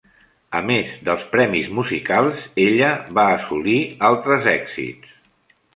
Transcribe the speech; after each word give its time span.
A 0.59 0.61
més 0.69 0.95
dels 1.09 1.25
premis 1.33 1.69
musicals, 1.81 2.41
ella 2.67 2.89
va 3.19 3.29
assolir 3.39 3.79
altres 4.13 4.51
èxits. 4.59 5.19